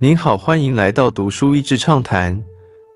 [0.00, 2.40] 您好，欢迎来到读书益智畅谈。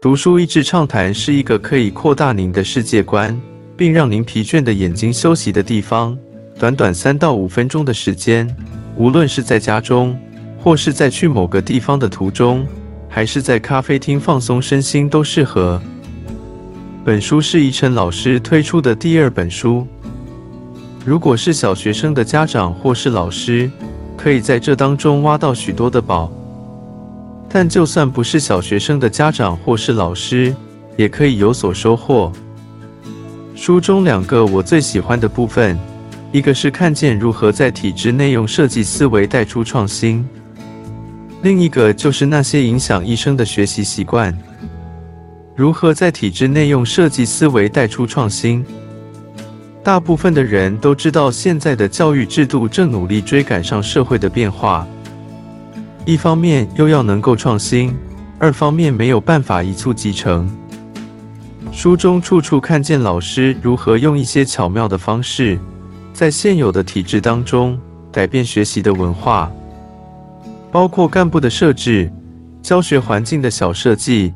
[0.00, 3.36] 读书益智畅谈是一个可以扩大您的世界观，
[3.76, 6.16] 并让您疲倦的眼睛休息的地方。
[6.60, 8.48] 短短三到五分钟的时间，
[8.96, 10.16] 无论是在家中，
[10.60, 12.64] 或是在去某个地方的途中，
[13.08, 15.82] 还是在咖啡厅放松身心，都适合。
[17.04, 19.84] 本书是宜晨老师推出的第二本书。
[21.04, 23.68] 如果是小学生的家长或是老师，
[24.16, 26.32] 可以在这当中挖到许多的宝。
[27.52, 30.54] 但就算不是小学生的家长或是老师，
[30.96, 32.32] 也可以有所收获。
[33.54, 35.78] 书中两个我最喜欢的部分，
[36.32, 40.26] 一个是看见如何在体制内用设计思维带出创新，
[41.42, 44.36] 另一个就是那些影响一生的学习习惯。
[45.54, 48.64] 如何在体制内用设计思维带出创新？
[49.84, 54.86] 大部分的人都知道，现在的教育制度正努力追赶上社会的变化，
[56.04, 57.96] 一方面又要能够创新，
[58.38, 60.50] 二方面没有办法一蹴即成。
[61.70, 65.58] 书中处处看见老师如何用一些巧妙的方式，
[66.12, 67.78] 在现有的体制当中
[68.10, 69.50] 改变学习的文化，
[70.72, 72.12] 包括干部的设置、
[72.60, 74.34] 教学环境的小设计。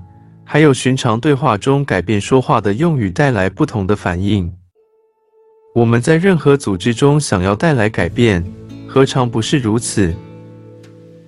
[0.49, 4.49] 还有寻常对话中改变说话的用语，带来不同的反应。
[5.75, 8.45] 我们在任何组织中想要带来改变，
[8.87, 10.15] 何尝不是如此？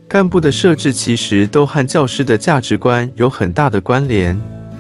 [0.09, 4.39] 干部的设置其实都和教师的价值观有很大的关联。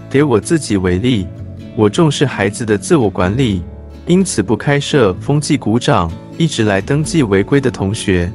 [0.08, 1.26] 给我自己为例，
[1.76, 3.62] 我重视孩子的自我管理，
[4.06, 8.32] 因此不开设风纪鼓掌，一直来登记违规的同学。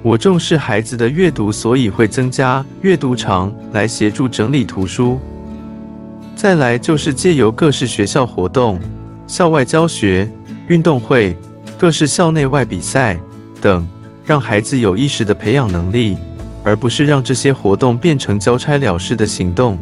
[0.00, 5.18] 我重视孩子的阅读，所以会增加阅读长来协助整理图书。
[6.36, 8.78] 再来就是借由各式学校活动、
[9.26, 10.30] 校外教学、
[10.68, 11.36] 运动会、
[11.76, 13.18] 各式校内外比赛
[13.60, 13.84] 等，
[14.24, 16.16] 让孩子有意识的培养能力，
[16.62, 19.78] 而不是让这些活动变成交差了事的行动。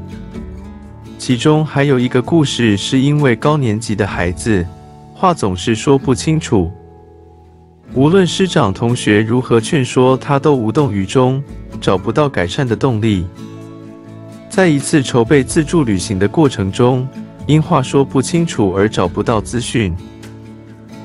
[1.16, 4.66] 其中还有一个故事，是因为高年级的孩子
[5.14, 6.70] 话总是说不清楚。
[7.94, 11.40] 无论师长、同学如何劝说，他都无动于衷，
[11.80, 13.24] 找不到改善的动力。
[14.48, 17.06] 在一次筹备自助旅行的过程中，
[17.46, 19.94] 因话说不清楚而找不到资讯，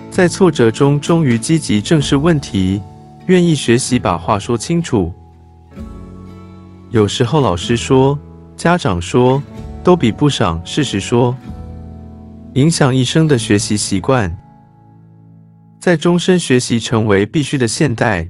[0.09, 2.81] 在挫折中终于积极正视问题，
[3.27, 5.13] 愿意学习把话说清楚。
[6.91, 8.17] 有时候老师说、
[8.55, 9.43] 家长说，
[9.83, 11.35] 都比不上事实说，
[12.53, 14.33] 影响一生的学习习惯。
[15.77, 18.29] 在终身学习成为必须的现代，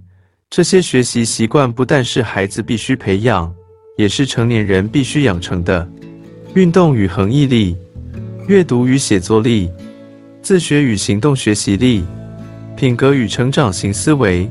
[0.50, 3.54] 这些学习习惯不但是孩子必须培养，
[3.98, 5.88] 也是成年人必须养成的。
[6.56, 7.78] 运动与恒毅力，
[8.48, 9.70] 阅读与写作力，
[10.42, 12.04] 自学与行动学习力，
[12.76, 14.50] 品格与成长型思维。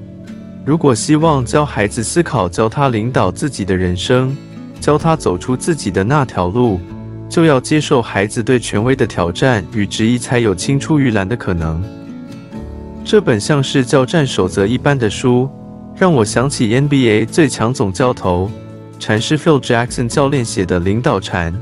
[0.67, 4.37] 如果希望教孩子思考，教他领导自己的人生，
[4.81, 6.81] 教他走出自己的那条路，
[7.29, 11.81] 就要接受孩子对权威的挑战与质疑，才有青出于蓝的可能。
[13.05, 15.49] 这本像是教战守则一般的书，
[15.95, 18.51] 让我想起 NBA 最强总教头
[18.99, 21.55] 禅师 Phil Jackson 教练写的领导禅。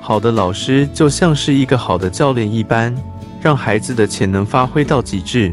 [0.00, 2.96] 好的老师就像是一个好的教练一般，
[3.42, 5.52] 让孩子的潜能发挥到极致。